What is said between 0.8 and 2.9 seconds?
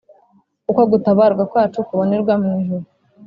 gutabarwa kwacu kubonerwa mwijuru